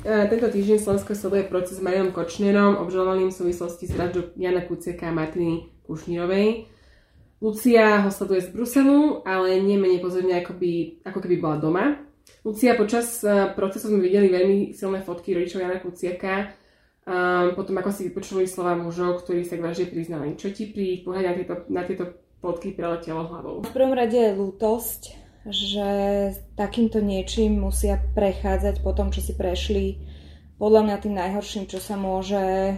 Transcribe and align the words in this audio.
tento 0.00 0.48
týždeň 0.48 0.78
Slovensko 0.80 1.12
sleduje 1.12 1.44
proces 1.44 1.76
s 1.76 1.84
Marianom 1.84 2.16
Kočnerom, 2.16 2.80
obžalovaným 2.80 3.28
v 3.28 3.36
súvislosti 3.36 3.84
s 3.84 3.92
vraždou 3.92 4.32
Jana 4.32 4.64
Kuciaka 4.64 5.12
a 5.12 5.16
Martiny 5.16 5.68
Kušnírovej. 5.84 6.64
Lucia 7.40 8.00
ho 8.04 8.08
sleduje 8.08 8.48
z 8.48 8.52
Bruselu, 8.52 9.24
ale 9.28 9.60
nie 9.60 9.76
menej 9.76 10.00
pozorne 10.00 10.40
ako, 10.40 10.56
by, 10.56 11.04
ako 11.04 11.18
keby 11.20 11.36
bola 11.40 11.56
doma. 11.60 11.84
Lucia, 12.44 12.76
počas 12.76 13.20
e, 13.20 13.52
procesu 13.52 13.92
sme 13.92 14.00
videli 14.00 14.32
veľmi 14.32 14.72
silné 14.72 15.04
fotky 15.04 15.36
rodičov 15.36 15.60
Jana 15.60 15.80
Kuciaka, 15.80 16.56
um, 17.04 17.52
potom 17.52 17.76
ako 17.76 17.90
si 17.92 18.08
vypočuli 18.08 18.48
slova 18.48 18.76
mužov, 18.80 19.24
ktorí 19.24 19.44
sa 19.44 19.60
k 19.60 19.64
vražde 19.64 19.92
priznali. 19.92 20.36
Čo 20.36 20.52
ti 20.52 20.72
pri 20.72 21.04
pohľade 21.04 21.28
na 21.28 21.34
tieto, 21.36 21.54
na 21.68 21.82
tieto 21.84 22.04
fotky 22.40 22.72
preletelo 22.72 23.28
hlavou? 23.28 23.68
V 23.68 23.72
prvom 23.72 23.92
rade 23.92 24.32
lútosť, 24.32 25.19
že 25.48 25.88
takýmto 26.58 27.00
niečím 27.00 27.60
musia 27.60 27.96
prechádzať 28.12 28.84
po 28.84 28.92
tom, 28.92 29.08
čo 29.08 29.24
si 29.24 29.32
prešli. 29.32 30.04
Podľa 30.60 30.80
mňa 30.84 30.96
tým 31.00 31.14
najhorším, 31.16 31.64
čo 31.70 31.80
sa 31.80 31.96
môže 31.96 32.76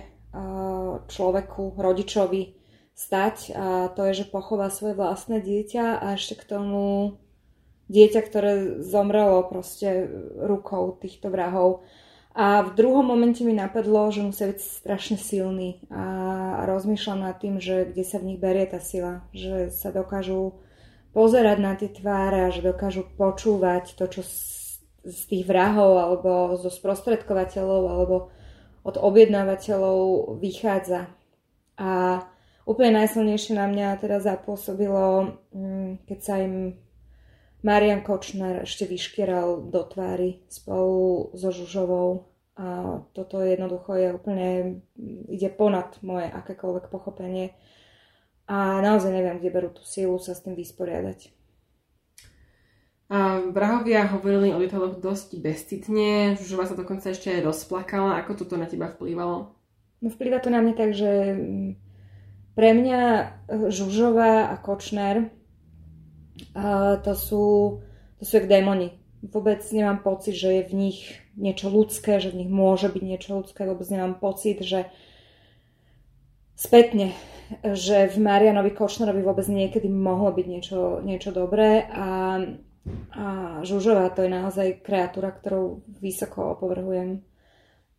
človeku, 1.09 1.77
rodičovi 1.77 2.57
stať 2.93 3.37
a 3.57 3.91
to 3.93 4.07
je, 4.09 4.23
že 4.23 4.33
pochová 4.33 4.71
svoje 4.71 4.95
vlastné 4.95 5.43
dieťa 5.43 6.01
a 6.01 6.07
ešte 6.15 6.39
k 6.39 6.49
tomu 6.57 7.17
dieťa, 7.91 8.21
ktoré 8.25 8.53
zomrelo 8.81 9.45
proste 9.49 10.09
rukou 10.39 10.97
týchto 10.97 11.29
vrahov. 11.29 11.85
A 12.33 12.65
v 12.65 12.73
druhom 12.73 13.05
momente 13.05 13.45
mi 13.45 13.53
napadlo, 13.53 14.09
že 14.09 14.25
musia 14.25 14.49
byť 14.49 14.61
strašne 14.61 15.21
silný 15.21 15.85
a 15.93 16.65
rozmýšľam 16.65 17.29
nad 17.29 17.37
tým, 17.37 17.61
že 17.61 17.93
kde 17.93 18.05
sa 18.09 18.17
v 18.17 18.33
nich 18.33 18.41
berie 18.41 18.65
tá 18.65 18.81
sila, 18.81 19.29
že 19.37 19.69
sa 19.69 19.93
dokážu 19.93 20.57
pozerať 21.13 21.59
na 21.61 21.73
tie 21.77 21.93
tváre 21.93 22.49
a 22.49 22.53
že 22.53 22.65
dokážu 22.65 23.05
počúvať 23.17 23.97
to, 23.97 24.05
čo 24.09 24.23
z 25.03 25.23
tých 25.29 25.45
vrahov 25.45 25.99
alebo 25.99 26.31
zo 26.59 26.71
sprostredkovateľov 26.71 27.83
alebo 27.91 28.17
od 28.83 28.97
objednávateľov 28.99 29.99
vychádza. 30.43 31.11
A 31.79 32.23
úplne 32.67 33.03
najsilnejšie 33.03 33.59
na 33.59 33.67
mňa 33.67 33.99
teda 33.99 34.19
zapôsobilo, 34.23 35.39
mm, 35.55 36.07
keď 36.07 36.19
sa 36.19 36.35
im 36.43 36.79
Marian 37.63 38.03
Kočner 38.03 38.67
ešte 38.67 38.91
vyškieral 38.91 39.71
do 39.71 39.83
tvári 39.87 40.43
spolu 40.51 41.31
so 41.35 41.55
Žužovou 41.55 42.27
a 42.59 43.01
toto 43.15 43.39
jednoducho 43.41 43.97
je 43.97 44.09
úplne, 44.13 44.49
ide 45.31 45.49
ponad 45.51 45.95
moje 46.03 46.27
akékoľvek 46.29 46.91
pochopenie 46.91 47.55
a 48.47 48.83
naozaj 48.83 49.13
neviem, 49.15 49.39
kde 49.39 49.55
berú 49.55 49.71
tú 49.71 49.83
silu 49.87 50.19
sa 50.19 50.35
s 50.35 50.43
tým 50.43 50.59
vysporiadať. 50.59 51.31
A 53.13 53.45
vrahovia 53.45 54.09
hovorili 54.09 54.57
o 54.57 54.59
detailoch 54.59 54.97
dosť 54.97 55.37
bezcitne, 55.37 56.33
Žužova 56.41 56.65
sa 56.65 56.73
dokonca 56.73 57.13
ešte 57.13 57.29
aj 57.29 57.45
rozplakala. 57.45 58.17
Ako 58.25 58.41
toto 58.41 58.57
na 58.57 58.65
teba 58.65 58.89
vplývalo? 58.89 59.53
No 60.01 60.09
vplýva 60.09 60.41
to 60.41 60.49
na 60.49 60.65
mňa 60.65 60.75
tak, 60.75 60.97
že 60.97 61.37
mm, 61.37 61.71
pre 62.57 62.73
mňa 62.73 63.01
Žužova 63.69 64.49
a 64.49 64.57
Kočner 64.57 65.29
a 66.57 66.97
to 67.05 67.13
sú, 67.13 67.45
to 68.17 68.23
sú 68.25 68.33
jak 68.41 68.49
démoni. 68.49 68.97
Vôbec 69.21 69.61
nemám 69.71 70.01
pocit, 70.01 70.33
že 70.33 70.49
je 70.49 70.63
v 70.67 70.75
nich 70.75 70.99
niečo 71.37 71.69
ľudské, 71.69 72.17
že 72.17 72.33
v 72.33 72.45
nich 72.45 72.51
môže 72.51 72.89
byť 72.89 73.03
niečo 73.05 73.37
ľudské. 73.37 73.69
Vôbec 73.69 73.87
nemám 73.93 74.19
pocit, 74.19 74.59
že 74.65 74.89
spätne, 76.57 77.17
že 77.63 78.09
v 78.09 78.17
Marianovi 78.23 78.73
Kočnerovi 78.73 79.21
vôbec 79.21 79.45
niekedy 79.49 79.89
mohlo 79.91 80.33
byť 80.33 80.47
niečo, 80.49 80.81
niečo 81.05 81.31
dobré 81.35 81.85
a, 81.91 82.41
a 83.13 83.27
Žužová 83.61 84.09
to 84.15 84.25
je 84.25 84.31
naozaj 84.33 84.81
kreatúra, 84.81 85.35
ktorou 85.35 85.85
vysoko 86.01 86.57
opovrhujem. 86.57 87.21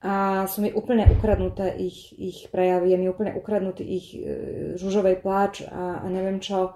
A 0.03 0.43
sú 0.51 0.59
mi 0.59 0.67
úplne 0.75 1.07
ukradnuté 1.07 1.79
ich, 1.79 2.11
ich 2.19 2.51
prejavy, 2.51 2.91
je 2.91 2.97
mi 2.99 3.07
úplne 3.07 3.31
ukradnutý 3.39 3.87
ich 3.87 4.11
e, 4.11 4.19
žužovej 4.75 5.23
pláč 5.23 5.63
a, 5.63 6.03
a 6.03 6.05
neviem 6.11 6.43
čo. 6.43 6.75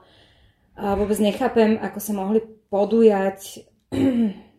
A 0.79 0.95
vôbec 0.95 1.19
nechápem, 1.19 1.75
ako 1.75 1.99
sa 1.99 2.15
mohli 2.15 2.39
podujať 2.71 3.67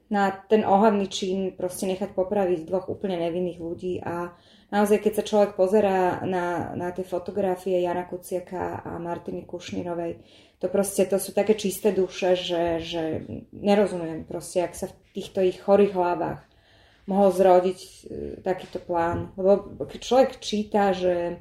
na 0.09 0.33
ten 0.33 0.65
ohavný 0.65 1.07
čin, 1.13 1.53
proste 1.53 1.85
nechať 1.85 2.17
popraviť 2.17 2.65
dvoch 2.65 2.89
úplne 2.89 3.21
nevinných 3.21 3.61
ľudí 3.61 4.01
a 4.01 4.33
naozaj, 4.73 5.05
keď 5.05 5.13
sa 5.21 5.29
človek 5.29 5.53
pozerá 5.53 6.25
na, 6.25 6.73
na 6.73 6.89
tie 6.97 7.05
fotografie 7.05 7.77
Jana 7.85 8.09
Kuciaka 8.09 8.81
a 8.85 8.97
Martiny 8.97 9.45
Kušnírovej, 9.45 10.25
to 10.59 10.67
proste, 10.67 11.07
to 11.07 11.23
sú 11.23 11.31
také 11.31 11.55
čisté 11.55 11.95
duše, 11.95 12.35
že, 12.35 12.83
že 12.83 13.03
nerozumiem 13.55 14.27
proste, 14.27 14.65
ak 14.65 14.75
sa 14.75 14.91
v 14.91 14.99
týchto 15.15 15.39
ich 15.45 15.63
chorých 15.63 15.95
hlavách 15.95 16.41
mohol 17.07 17.31
zrodiť 17.31 17.79
e, 17.81 17.91
takýto 18.43 18.83
plán. 18.83 19.33
Lebo 19.39 19.87
keď 19.87 20.01
človek 20.03 20.31
číta, 20.43 20.91
že 20.91 21.41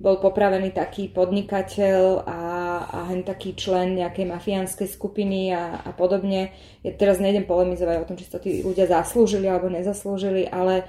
bol 0.00 0.20
popravený 0.20 0.72
taký 0.72 1.12
podnikateľ 1.12 2.00
a, 2.24 2.40
a 2.84 3.08
hen 3.08 3.24
taký 3.24 3.56
člen 3.56 3.96
nejakej 3.96 4.28
mafiánskej 4.28 4.88
skupiny 4.90 5.54
a, 5.56 5.80
a 5.80 5.90
podobne. 5.96 6.52
Ja 6.84 6.92
teraz 6.92 7.16
nejdem 7.16 7.48
polemizovať 7.48 7.96
o 8.02 8.08
tom, 8.08 8.16
či 8.20 8.28
to 8.28 8.36
tí 8.36 8.60
ľudia 8.60 8.84
zaslúžili 8.84 9.48
alebo 9.48 9.72
nezaslúžili, 9.72 10.50
ale, 10.50 10.84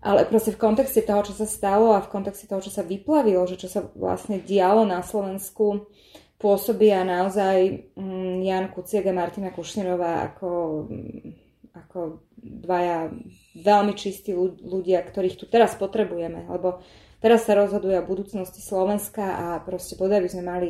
ale 0.00 0.24
proste 0.24 0.56
v 0.56 0.62
kontexte 0.62 1.04
toho, 1.04 1.26
čo 1.26 1.34
sa 1.36 1.44
stalo 1.44 1.92
a 1.92 2.04
v 2.04 2.12
kontexte 2.12 2.48
toho, 2.48 2.64
čo 2.64 2.72
sa 2.72 2.86
vyplavilo, 2.86 3.44
že 3.44 3.60
čo 3.60 3.68
sa 3.68 3.84
vlastne 3.96 4.40
dialo 4.40 4.88
na 4.88 5.04
Slovensku, 5.04 5.90
pôsobia 6.38 7.02
naozaj 7.02 7.90
mm, 7.98 8.46
Jan 8.46 8.66
Kuciak 8.70 9.10
a 9.10 9.12
Martina 9.12 9.50
Kušnerová 9.50 10.32
ako, 10.32 10.50
mm, 10.86 11.28
ako 11.74 12.22
dvaja 12.38 13.10
veľmi 13.58 13.92
čistí 13.98 14.30
ľudia, 14.62 15.02
ktorých 15.02 15.36
tu 15.36 15.44
teraz 15.50 15.74
potrebujeme, 15.74 16.46
lebo 16.46 16.78
teraz 17.18 17.44
sa 17.44 17.58
rozhoduje 17.58 17.98
o 17.98 18.06
budúcnosti 18.06 18.62
Slovenska 18.62 19.24
a 19.26 19.46
proste 19.66 19.98
podaj 19.98 20.22
by 20.22 20.28
sme 20.30 20.44
mali 20.46 20.68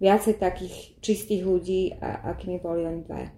viacej 0.00 0.36
takých 0.36 1.00
čistých 1.00 1.42
ľudí, 1.44 1.96
a, 1.96 2.32
akými 2.36 2.60
boli 2.60 2.84
oni 2.84 3.02
dvaja. 3.04 3.30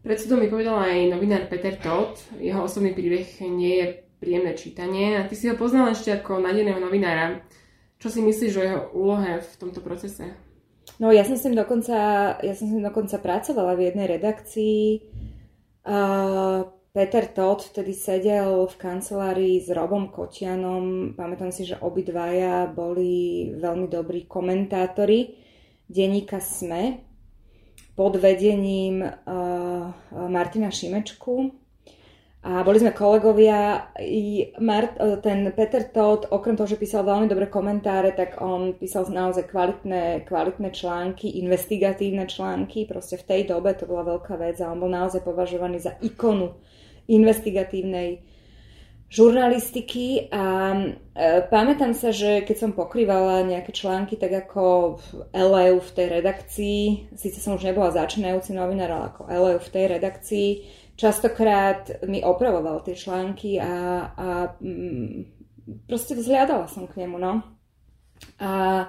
Pred 0.00 0.16
súdom 0.16 0.40
mi 0.40 0.48
povedal 0.48 0.80
aj 0.80 1.12
novinár 1.12 1.44
Peter 1.52 1.76
Todd. 1.76 2.16
Jeho 2.40 2.64
osobný 2.64 2.96
príbeh 2.96 3.28
nie 3.52 3.74
je 3.84 3.86
príjemné 4.16 4.56
čítanie 4.56 5.20
a 5.20 5.28
ty 5.28 5.36
si 5.36 5.48
ho 5.52 5.56
poznal 5.60 5.92
ešte 5.92 6.12
ako 6.16 6.40
nadeného 6.40 6.80
novinára. 6.80 7.44
Čo 8.00 8.08
si 8.08 8.24
myslíš 8.24 8.52
o 8.56 8.64
jeho 8.64 8.80
úlohe 8.96 9.44
v 9.44 9.52
tomto 9.60 9.84
procese? 9.84 10.32
No 10.96 11.12
ja 11.12 11.20
som 11.28 11.36
s 11.36 11.44
ním 11.44 11.60
dokonca, 11.60 11.96
ja 12.40 12.54
som 12.56 12.64
s 12.64 12.72
ním 12.72 12.84
dokonca 12.84 13.20
pracovala 13.20 13.76
v 13.76 13.92
jednej 13.92 14.08
redakcii. 14.08 14.80
Uh, 15.84 16.64
Peter 16.90 17.22
Todd 17.30 17.62
vtedy 17.62 17.94
sedel 17.94 18.66
v 18.66 18.74
kancelárii 18.74 19.62
s 19.62 19.70
Robom 19.70 20.10
Kotianom. 20.10 21.14
Pamätám 21.14 21.54
si, 21.54 21.62
že 21.62 21.78
obidvaja 21.78 22.66
boli 22.66 23.54
veľmi 23.54 23.86
dobrí 23.86 24.26
komentátori 24.26 25.38
denníka 25.86 26.42
SME 26.42 26.98
pod 27.94 28.18
vedením 28.18 29.06
uh, 29.06 29.94
Martina 30.26 30.70
Šimečku. 30.74 31.59
A 32.40 32.64
boli 32.64 32.80
sme 32.80 32.96
kolegovia. 32.96 33.92
I 34.00 34.56
Mart, 34.64 34.96
uh, 34.96 35.20
ten 35.20 35.52
Peter 35.52 35.84
Todd, 35.84 36.24
okrem 36.32 36.56
toho, 36.56 36.64
že 36.64 36.80
písal 36.80 37.04
veľmi 37.04 37.28
dobré 37.28 37.52
komentáre, 37.52 38.16
tak 38.16 38.40
on 38.40 38.72
písal 38.72 39.04
naozaj 39.12 39.44
kvalitné, 39.52 40.24
kvalitné 40.24 40.72
články, 40.72 41.36
investigatívne 41.44 42.24
články. 42.24 42.88
Proste 42.88 43.20
v 43.20 43.28
tej 43.28 43.40
dobe 43.52 43.76
to 43.76 43.84
bola 43.84 44.16
veľká 44.16 44.40
vec 44.40 44.56
a 44.64 44.72
on 44.72 44.80
bol 44.80 44.88
naozaj 44.88 45.20
považovaný 45.20 45.84
za 45.84 46.00
ikonu 46.00 46.56
investigatívnej 47.12 48.24
žurnalistiky 49.10 50.30
a 50.30 50.70
e, 50.70 50.82
pamätám 51.50 51.98
sa, 51.98 52.14
že 52.14 52.46
keď 52.46 52.56
som 52.56 52.78
pokrývala 52.78 53.42
nejaké 53.42 53.74
články, 53.74 54.14
tak 54.14 54.30
ako 54.30 54.96
LEU 55.34 55.82
v 55.82 55.90
tej 55.98 56.06
redakcii, 56.22 56.80
síce 57.18 57.42
som 57.42 57.58
už 57.58 57.66
nebola 57.66 57.90
začínajúci 57.90 58.54
novinár, 58.54 58.94
ale 58.94 59.04
ako 59.10 59.22
LEU 59.26 59.58
v 59.58 59.72
tej 59.74 59.84
redakcii, 59.98 60.48
častokrát 60.94 62.06
mi 62.06 62.22
opravoval 62.22 62.86
tie 62.86 62.94
články 62.94 63.58
a, 63.58 63.74
a 64.14 64.26
mm, 64.62 65.26
proste 65.90 66.14
vzhľadala 66.14 66.70
som 66.70 66.86
k 66.86 67.02
nemu, 67.02 67.18
no. 67.18 67.42
A 68.38 68.86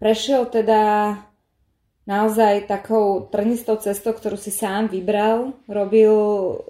prešiel 0.00 0.48
teda 0.48 1.12
naozaj 2.08 2.64
takou 2.64 3.28
trnistou 3.28 3.76
cestou, 3.76 4.16
ktorú 4.16 4.40
si 4.40 4.48
sám 4.48 4.88
vybral. 4.88 5.52
Robil, 5.68 6.16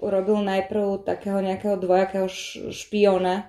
robil 0.03 0.37
najprv 0.43 1.07
takého 1.07 1.39
nejakého 1.39 1.79
dvojakého 1.79 2.27
špiona. 2.75 3.47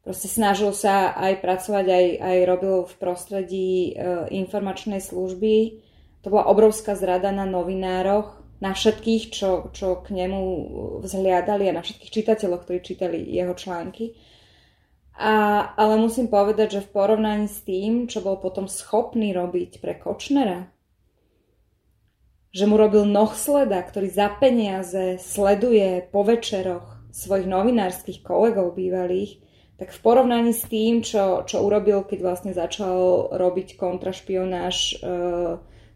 Proste 0.00 0.32
snažil 0.32 0.72
sa 0.72 1.12
aj 1.12 1.44
pracovať, 1.44 1.84
aj, 1.84 2.06
aj 2.24 2.38
robil 2.48 2.76
v 2.88 2.94
prostredí 2.96 3.70
e, 3.92 4.32
informačnej 4.32 5.04
služby. 5.04 5.84
To 6.24 6.32
bola 6.32 6.48
obrovská 6.48 6.96
zrada 6.96 7.28
na 7.36 7.44
novinároch, 7.44 8.40
na 8.64 8.72
všetkých, 8.72 9.28
čo, 9.28 9.68
čo 9.76 10.00
k 10.00 10.16
nemu 10.16 10.40
vzhliadali 11.04 11.68
a 11.68 11.76
na 11.76 11.84
všetkých 11.84 12.12
čitateľov, 12.16 12.64
ktorí 12.64 12.80
čítali 12.80 13.20
jeho 13.28 13.52
články. 13.52 14.16
A, 15.20 15.32
ale 15.76 16.00
musím 16.00 16.32
povedať, 16.32 16.80
že 16.80 16.84
v 16.88 16.92
porovnaní 16.96 17.44
s 17.44 17.60
tým, 17.60 18.08
čo 18.08 18.24
bol 18.24 18.40
potom 18.40 18.72
schopný 18.72 19.36
robiť 19.36 19.84
pre 19.84 20.00
Kočnera, 20.00 20.64
že 22.50 22.66
mu 22.66 22.74
robil 22.74 23.06
nohsleda, 23.06 23.78
ktorý 23.78 24.10
za 24.10 24.28
peniaze 24.34 25.22
sleduje 25.22 26.02
po 26.10 26.26
večeroch 26.26 26.98
svojich 27.14 27.46
novinárskych 27.46 28.22
kolegov 28.26 28.74
bývalých, 28.74 29.38
tak 29.78 29.96
v 29.96 30.02
porovnaní 30.04 30.52
s 30.52 30.68
tým, 30.68 31.00
čo, 31.00 31.46
čo 31.48 31.64
urobil, 31.64 32.04
keď 32.04 32.18
vlastne 32.20 32.52
začal 32.52 33.32
robiť 33.32 33.80
kontrašpionáž 33.80 34.76
e, 34.76 34.94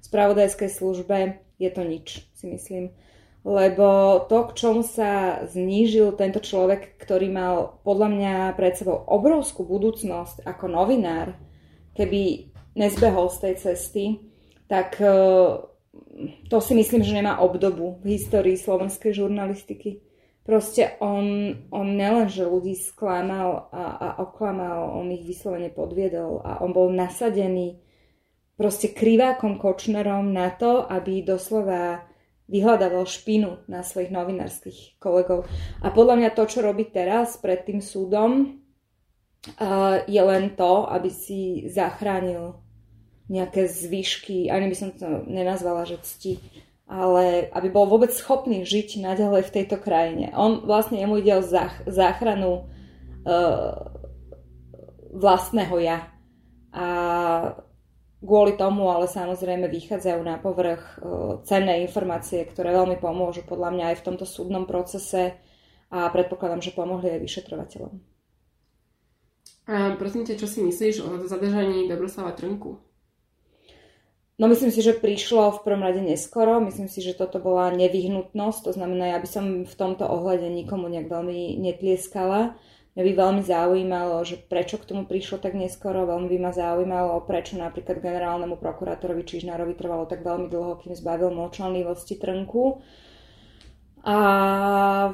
spravodajskej 0.01 0.71
službe, 0.73 1.43
je 1.61 1.71
to 1.71 1.83
nič, 1.85 2.25
si 2.33 2.49
myslím. 2.49 2.97
Lebo 3.45 4.25
to, 4.25 4.49
k 4.49 4.57
čomu 4.57 4.81
sa 4.81 5.45
znížil 5.45 6.17
tento 6.17 6.41
človek, 6.41 6.97
ktorý 6.97 7.29
mal 7.29 7.77
podľa 7.85 8.09
mňa 8.09 8.35
pred 8.57 8.73
sebou 8.73 9.05
obrovskú 9.05 9.69
budúcnosť 9.69 10.49
ako 10.49 10.65
novinár, 10.65 11.37
keby 11.93 12.49
nezbehol 12.73 13.29
z 13.29 13.37
tej 13.37 13.55
cesty, 13.61 14.05
tak 14.65 14.97
e, 14.97 15.13
to 16.49 16.59
si 16.61 16.73
myslím, 16.75 17.03
že 17.03 17.17
nemá 17.17 17.39
obdobu 17.43 17.99
v 18.03 18.19
histórii 18.19 18.55
slovenskej 18.55 19.15
žurnalistiky 19.15 20.05
Proste 20.45 21.01
on, 21.01 21.57
on 21.73 21.97
nelenže 21.97 22.45
ľudí 22.45 22.77
sklamal 22.77 23.73
a, 23.73 23.85
a 23.97 24.09
oklamal, 24.21 24.93
on 24.93 25.09
ich 25.09 25.25
vyslovene 25.25 25.73
podviedol 25.73 26.45
a 26.45 26.61
on 26.61 26.77
bol 26.77 26.93
nasadený 26.93 27.81
proste 28.53 28.93
krivákom 28.93 29.57
Kočnerom 29.57 30.37
na 30.37 30.53
to, 30.53 30.85
aby 30.85 31.25
doslova 31.25 32.05
vyhľadával 32.45 33.09
špinu 33.09 33.65
na 33.73 33.81
svojich 33.81 34.13
novinárskych 34.13 35.01
kolegov. 35.01 35.49
A 35.81 35.89
podľa 35.89 36.21
mňa 36.21 36.31
to, 36.37 36.45
čo 36.45 36.61
robí 36.61 36.93
teraz 36.93 37.41
pred 37.41 37.65
tým 37.65 37.81
súdom, 37.81 38.61
je 40.05 40.23
len 40.29 40.53
to, 40.61 40.85
aby 40.93 41.09
si 41.09 41.73
zachránil 41.73 42.61
nejaké 43.31 43.69
zvyšky, 43.69 44.53
ani 44.53 44.69
by 44.69 44.77
som 44.77 44.91
to 44.93 45.25
nenazvala, 45.25 45.89
že 45.89 46.03
cti 46.05 46.39
ale 46.85 47.49
aby 47.49 47.73
bol 47.73 47.89
vôbec 47.89 48.13
schopný 48.13 48.61
žiť 48.65 49.01
naďalej 49.01 49.49
v 49.49 49.55
tejto 49.61 49.81
krajine. 49.81 50.37
On 50.37 50.61
vlastne 50.61 51.01
jemu 51.01 51.17
ide 51.17 51.41
o 51.41 51.47
záchranu 51.89 52.69
uh, 53.25 53.73
vlastného 55.17 55.77
ja. 55.81 55.99
A 56.75 56.87
kvôli 58.21 58.61
tomu 58.61 58.93
ale 58.93 59.09
samozrejme 59.09 59.65
vychádzajú 59.73 60.21
na 60.21 60.37
povrch 60.37 61.01
uh, 61.01 61.41
cenné 61.49 61.81
informácie, 61.89 62.45
ktoré 62.45 62.77
veľmi 62.77 63.01
pomôžu 63.01 63.49
podľa 63.49 63.73
mňa 63.73 63.85
aj 63.95 63.97
v 64.05 64.07
tomto 64.13 64.29
súdnom 64.29 64.69
procese 64.69 65.41
a 65.89 66.13
predpokladám, 66.13 66.61
že 66.61 66.77
pomohli 66.77 67.17
aj 67.17 67.21
vyšetrovateľom. 67.25 67.95
A 69.65 69.97
prosím 69.97 70.29
ťa, 70.29 70.37
čo 70.37 70.45
si 70.45 70.61
myslíš 70.61 71.01
o 71.01 71.25
zadržaní 71.25 71.89
Dobroslava 71.89 72.37
Trnku? 72.37 72.84
No 74.35 74.51
myslím 74.51 74.75
si, 74.75 74.83
že 74.83 74.99
prišlo 74.99 75.55
v 75.55 75.63
prvom 75.63 75.87
rade 75.87 76.03
neskoro. 76.03 76.59
Myslím 76.59 76.91
si, 76.91 76.99
že 76.99 77.15
toto 77.15 77.39
bola 77.39 77.71
nevyhnutnosť. 77.71 78.61
To 78.67 78.73
znamená, 78.75 79.15
ja 79.15 79.19
by 79.23 79.29
som 79.31 79.45
v 79.63 79.75
tomto 79.79 80.03
ohľade 80.11 80.51
nikomu 80.51 80.91
nejak 80.91 81.07
veľmi 81.07 81.55
netlieskala. 81.63 82.59
Mňa 82.95 83.03
by 83.07 83.13
veľmi 83.15 83.43
zaujímalo, 83.43 84.23
že 84.27 84.39
prečo 84.39 84.79
k 84.79 84.91
tomu 84.91 85.07
prišlo 85.07 85.39
tak 85.39 85.55
neskoro. 85.55 86.07
Veľmi 86.07 86.31
by 86.31 86.39
ma 86.39 86.51
zaujímalo, 86.51 87.23
prečo 87.27 87.59
napríklad 87.59 88.03
generálnemu 88.03 88.59
prokurátorovi 88.59 89.23
Čižnárovi 89.23 89.75
trvalo 89.79 90.07
tak 90.11 90.27
veľmi 90.27 90.51
dlho, 90.51 90.83
kým 90.83 90.95
zbavil 90.99 91.31
mlčanlivosti 91.31 92.19
trnku. 92.19 92.83
A, 94.03 94.19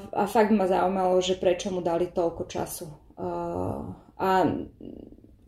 a 0.01 0.25
fakt 0.29 0.53
ma 0.53 0.65
zaujímalo, 0.65 1.21
že 1.21 1.37
prečo 1.37 1.69
mu 1.69 1.85
dali 1.85 2.09
toľko 2.09 2.43
času. 2.49 2.89
Uh, 3.21 3.97
a 4.21 4.45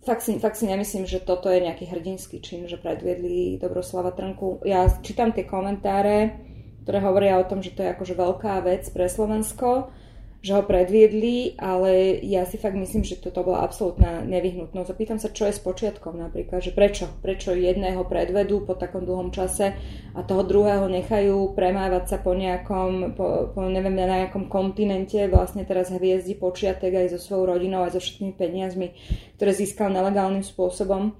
fakt 0.03 0.23
si, 0.23 0.39
fakt 0.39 0.59
si 0.59 0.67
nemyslím, 0.67 1.07
že 1.07 1.23
toto 1.23 1.49
je 1.49 1.63
nejaký 1.63 1.87
hrdinský 1.89 2.43
čin, 2.43 2.67
že 2.67 2.79
predviedli 2.79 3.59
Dobroslava 3.63 4.11
Trnku. 4.11 4.63
Ja 4.67 4.91
čítam 5.01 5.31
tie 5.31 5.47
komentáre, 5.47 6.43
ktoré 6.83 6.99
hovoria 7.01 7.39
o 7.39 7.47
tom, 7.47 7.63
že 7.63 7.73
to 7.73 7.87
je 7.87 7.95
akože 7.95 8.19
veľká 8.19 8.61
vec 8.67 8.83
pre 8.91 9.07
Slovensko 9.07 9.95
že 10.43 10.59
ho 10.59 10.67
predviedli, 10.67 11.55
ale 11.55 12.19
ja 12.19 12.43
si 12.43 12.59
fakt 12.59 12.75
myslím, 12.75 13.07
že 13.07 13.23
toto 13.23 13.47
bola 13.47 13.63
absolútna 13.63 14.27
nevyhnutnosť. 14.27 14.91
Zapýtam 14.91 15.23
sa, 15.23 15.31
čo 15.31 15.47
je 15.47 15.55
s 15.55 15.63
počiatkom 15.63 16.19
napríklad, 16.19 16.59
že 16.59 16.75
prečo? 16.75 17.07
Prečo 17.23 17.55
jedného 17.55 18.03
predvedú 18.11 18.67
po 18.67 18.75
takom 18.75 19.07
dlhom 19.07 19.31
čase 19.31 19.79
a 20.19 20.21
toho 20.27 20.43
druhého 20.43 20.91
nechajú 20.91 21.55
premávať 21.55 22.05
sa 22.11 22.19
po 22.19 22.35
nejakom, 22.35 23.15
po, 23.15 23.55
po 23.55 23.71
neviem, 23.71 23.95
na 23.95 24.27
nejakom 24.27 24.51
kontinente, 24.51 25.31
vlastne 25.31 25.63
teraz 25.63 25.95
hviezdi 25.95 26.35
počiatek 26.35 26.91
aj 26.91 27.15
so 27.15 27.19
svojou 27.23 27.55
rodinou, 27.55 27.87
aj 27.87 27.95
so 27.95 28.01
všetkými 28.03 28.35
peniazmi, 28.35 28.99
ktoré 29.39 29.55
získal 29.55 29.95
nelegálnym 29.95 30.43
spôsobom. 30.43 31.15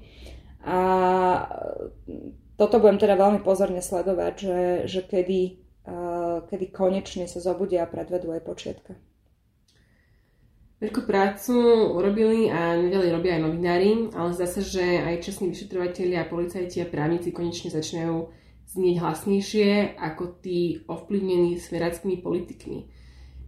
A 0.67 0.79
toto 2.59 2.83
budem 2.83 2.99
teda 2.99 3.15
veľmi 3.15 3.47
pozorne 3.47 3.87
sledovať, 3.87 4.35
že, 4.35 4.59
že 4.91 5.01
kedy, 5.07 5.63
kedy 6.51 6.67
konečne 6.75 7.31
sa 7.31 7.39
zobudia 7.39 7.87
a 7.87 7.91
predvedú 7.91 8.35
aj 8.35 8.43
počiatka. 8.43 8.99
Veľkú 10.83 11.07
prácu 11.07 11.55
urobili 11.95 12.51
a 12.51 12.75
nedali 12.75 13.07
robia 13.15 13.39
aj 13.39 13.43
novinári, 13.47 14.11
ale 14.19 14.35
zdá 14.35 14.51
sa, 14.51 14.59
že 14.59 14.83
aj 14.83 15.23
čestní 15.23 15.55
vyšetrovateľi 15.55 16.19
a 16.19 16.27
policajti 16.27 16.83
a 16.83 16.91
právnici 16.91 17.31
konečne 17.31 17.71
začínajú 17.71 18.27
znieť 18.67 18.97
hlasnejšie 18.99 19.95
ako 19.95 20.43
tí 20.43 20.83
ovplyvnení 20.91 21.55
smeráckými 21.63 22.19
politikmi. 22.19 22.91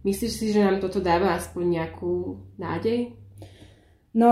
Myslíš 0.07 0.31
si, 0.31 0.55
že 0.55 0.63
nám 0.63 0.79
toto 0.79 1.03
dáva 1.03 1.35
aspoň 1.35 1.63
nejakú 1.75 2.39
nádej? 2.55 3.19
No, 4.15 4.31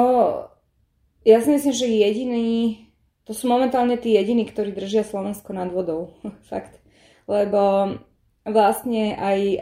ja 1.27 1.43
si 1.43 1.51
myslím, 1.51 1.75
že 1.75 1.91
jediní, 2.07 2.47
to 3.27 3.35
sú 3.35 3.51
momentálne 3.51 3.99
tí 3.99 4.15
jediní, 4.15 4.47
ktorí 4.47 4.71
držia 4.71 5.03
Slovensko 5.03 5.51
nad 5.51 5.67
vodou. 5.75 6.15
Fakt. 6.51 6.79
Lebo 7.27 7.91
vlastne 8.47 9.19
aj 9.19 9.39
e, 9.43 9.57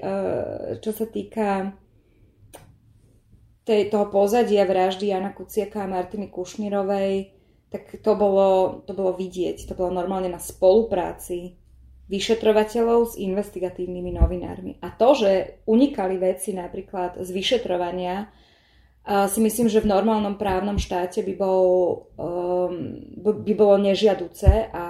čo 0.77 0.93
sa 0.93 1.09
týka 1.09 1.73
tej, 3.65 3.93
toho 3.93 4.09
pozadia 4.09 4.65
vraždy 4.65 5.13
Jana 5.13 5.31
Kuciaka 5.33 5.85
a 5.85 5.91
Martiny 5.91 6.33
Kušnírovej, 6.33 7.33
tak 7.71 8.03
to 8.03 8.11
bolo, 8.19 8.81
to 8.83 8.91
bolo 8.91 9.15
vidieť. 9.15 9.69
To 9.71 9.73
bolo 9.77 9.95
normálne 9.95 10.27
na 10.27 10.41
spolupráci 10.41 11.55
vyšetrovateľov 12.11 13.15
s 13.15 13.19
investigatívnymi 13.21 14.11
novinármi. 14.19 14.71
A 14.83 14.91
to, 14.91 15.15
že 15.15 15.63
unikali 15.63 16.19
veci 16.19 16.51
napríklad 16.51 17.23
z 17.23 17.29
vyšetrovania, 17.31 18.27
si 19.01 19.39
myslím, 19.41 19.65
že 19.65 19.81
v 19.81 19.89
normálnom 19.89 20.37
právnom 20.37 20.77
štáte 20.77 21.25
by, 21.25 21.33
bol, 21.33 21.65
um, 22.21 23.01
by 23.17 23.53
bolo 23.57 23.81
nežiaduce 23.81 24.69
a 24.69 24.85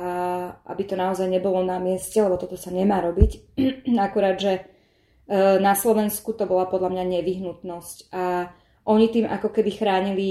aby 0.68 0.84
to 0.84 1.00
naozaj 1.00 1.32
nebolo 1.32 1.64
na 1.64 1.80
mieste, 1.80 2.20
lebo 2.20 2.36
toto 2.36 2.60
sa 2.60 2.76
nemá 2.76 3.00
robiť. 3.00 3.56
Akurát, 3.96 4.36
že 4.36 4.68
uh, 4.68 5.64
na 5.64 5.80
Slovensku 5.80 6.36
to 6.36 6.44
bola 6.44 6.68
podľa 6.68 6.92
mňa 6.92 7.06
nevyhnutnosť 7.08 7.98
a 8.12 8.52
oni 8.86 9.08
tým 9.14 9.26
ako 9.30 9.50
keby 9.54 9.72
chránili 9.78 10.30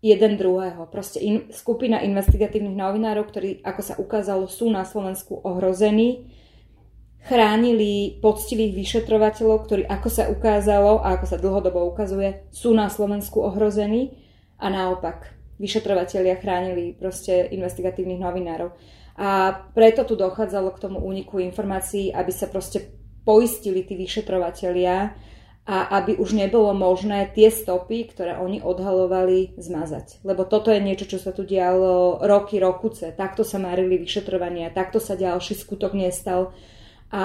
jeden 0.00 0.36
druhého. 0.36 0.86
Proste 0.88 1.18
in, 1.20 1.48
skupina 1.50 2.00
investigatívnych 2.00 2.76
novinárov, 2.76 3.26
ktorí, 3.28 3.50
ako 3.64 3.82
sa 3.82 3.94
ukázalo, 3.98 4.46
sú 4.46 4.70
na 4.70 4.86
Slovensku 4.86 5.40
ohrození, 5.42 6.30
chránili 7.26 8.22
poctivých 8.22 8.72
vyšetrovateľov, 8.76 9.66
ktorí, 9.66 9.82
ako 9.82 10.08
sa 10.08 10.30
ukázalo 10.30 11.02
a 11.02 11.18
ako 11.18 11.26
sa 11.26 11.36
dlhodobo 11.42 11.82
ukazuje, 11.90 12.46
sú 12.54 12.70
na 12.70 12.86
Slovensku 12.86 13.42
ohrození 13.42 14.14
a 14.62 14.70
naopak 14.70 15.34
vyšetrovateľia 15.58 16.38
chránili 16.38 16.94
proste 16.94 17.50
investigatívnych 17.50 18.22
novinárov. 18.22 18.70
A 19.16 19.58
preto 19.72 20.04
tu 20.04 20.14
dochádzalo 20.14 20.76
k 20.76 20.82
tomu 20.86 21.00
úniku 21.00 21.40
informácií, 21.40 22.12
aby 22.12 22.30
sa 22.30 22.46
proste 22.46 22.84
poistili 23.26 23.82
tí 23.82 23.96
vyšetrovateľia, 23.98 25.16
a 25.66 25.98
aby 25.98 26.14
už 26.14 26.38
nebolo 26.38 26.70
možné 26.78 27.26
tie 27.34 27.50
stopy, 27.50 28.06
ktoré 28.06 28.38
oni 28.38 28.62
odhalovali, 28.62 29.58
zmazať. 29.58 30.22
Lebo 30.22 30.46
toto 30.46 30.70
je 30.70 30.78
niečo, 30.78 31.10
čo 31.10 31.18
sa 31.18 31.34
tu 31.34 31.42
dialo 31.42 32.22
roky, 32.22 32.62
rokuce. 32.62 33.10
Takto 33.10 33.42
sa 33.42 33.58
marili 33.58 33.98
vyšetrovania, 33.98 34.70
takto 34.70 35.02
sa 35.02 35.18
ďalší 35.18 35.58
skutok 35.58 35.98
nestal. 35.98 36.54
A 37.10 37.22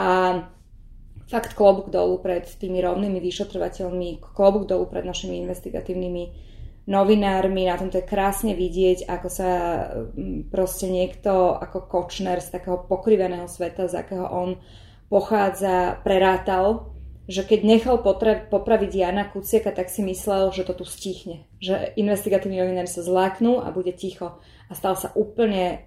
fakt 1.29 1.53
klobúk 1.53 1.93
dolu 1.93 2.17
pred 2.17 2.49
tými 2.49 2.81
rovnými 2.81 3.21
vyšetrovateľmi, 3.21 4.25
klobúk 4.33 4.65
dolu 4.65 4.89
pred 4.89 5.05
našimi 5.05 5.37
investigatívnymi 5.45 6.51
novinármi, 6.89 7.69
na 7.69 7.77
tomto 7.77 8.01
je 8.01 8.09
krásne 8.09 8.57
vidieť, 8.57 9.05
ako 9.05 9.27
sa 9.29 9.49
mm, 10.17 10.49
proste 10.49 10.89
niekto 10.89 11.55
ako 11.55 11.85
Kočner 11.85 12.41
z 12.41 12.57
takého 12.57 12.83
pokriveného 12.89 13.45
sveta, 13.45 13.85
z 13.85 14.01
akého 14.01 14.25
on 14.27 14.57
pochádza, 15.07 16.01
prerátal 16.03 16.90
že 17.29 17.45
keď 17.45 17.59
nechal 17.61 18.01
potra- 18.01 18.49
popraviť 18.49 18.91
Jana 18.97 19.29
Kuciaka, 19.29 19.69
tak 19.69 19.93
si 19.93 20.01
myslel, 20.01 20.49
že 20.49 20.65
to 20.65 20.73
tu 20.73 20.85
stihne. 20.85 21.45
Že 21.61 21.93
investigatívni 21.97 22.57
novinári 22.57 22.89
sa 22.89 23.05
zláknú 23.05 23.61
a 23.61 23.69
bude 23.69 23.93
ticho. 23.93 24.41
A 24.69 24.73
stal 24.73 24.97
sa 24.97 25.13
úplne, 25.13 25.85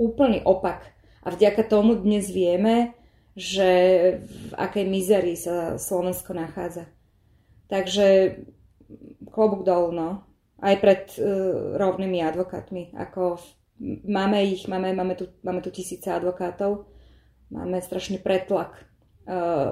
úplný 0.00 0.42
opak. 0.42 0.90
A 1.22 1.30
vďaka 1.30 1.62
tomu 1.62 1.94
dnes 1.94 2.26
vieme, 2.34 2.98
že 3.38 3.70
v 4.20 4.52
akej 4.58 4.84
mizerii 4.90 5.38
sa 5.38 5.78
Slovensko 5.78 6.34
nachádza. 6.34 6.90
Takže 7.70 8.36
klobúk 9.30 9.62
dolu, 9.64 9.94
no. 9.94 10.10
Aj 10.62 10.76
pred 10.78 11.08
uh, 11.16 11.78
rovnými 11.78 12.20
advokátmi. 12.26 12.92
Ako 12.98 13.38
v, 13.38 13.44
máme 14.06 14.44
ich, 14.44 14.66
máme, 14.66 14.92
máme, 14.92 15.14
tu, 15.14 15.30
máme 15.46 15.62
tu 15.62 15.70
tisíce 15.70 16.10
advokátov. 16.10 16.90
Máme 17.48 17.80
strašný 17.80 18.18
pretlak 18.20 18.91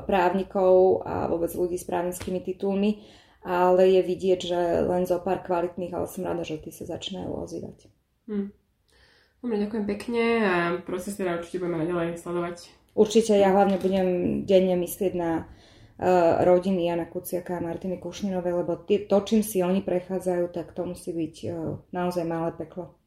právnikov 0.07 1.03
a 1.03 1.27
vôbec 1.27 1.51
ľudí 1.51 1.75
s 1.75 1.89
právnickými 1.89 2.41
titulmi, 2.43 3.03
ale 3.43 3.89
je 3.89 4.01
vidieť, 4.05 4.41
že 4.41 4.61
len 4.87 5.09
zo 5.09 5.19
pár 5.19 5.43
kvalitných, 5.43 5.91
ale 5.97 6.07
som 6.07 6.29
rada, 6.29 6.45
že 6.45 6.61
tí 6.61 6.71
sa 6.71 6.87
začínajú 6.87 7.31
ozývať. 7.35 7.89
Hmm. 8.29 8.55
Dobre, 9.41 9.57
ďakujem 9.65 9.85
pekne 9.89 10.25
a 10.45 10.55
proces 10.85 11.17
teda 11.17 11.41
určite 11.41 11.65
budeme 11.65 11.81
naďalej 11.81 12.21
sledovať. 12.21 12.69
Určite 12.93 13.33
ja 13.41 13.49
hlavne 13.57 13.81
budem 13.81 14.09
denne 14.45 14.77
myslieť 14.77 15.13
na 15.17 15.49
uh, 15.49 16.45
rodiny 16.45 16.93
Jana 16.93 17.09
Kuciaka 17.09 17.57
a 17.57 17.65
Martiny 17.65 17.97
Kušnirovej, 17.97 18.53
lebo 18.53 18.85
to, 18.85 19.19
čím 19.25 19.41
si 19.41 19.65
oni 19.65 19.81
prechádzajú, 19.81 20.53
tak 20.53 20.77
to 20.77 20.85
musí 20.85 21.17
byť 21.17 21.37
uh, 21.49 21.81
naozaj 21.97 22.29
malé 22.29 22.53
peklo. 22.53 23.00